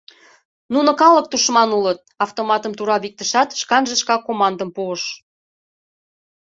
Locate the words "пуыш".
4.75-5.03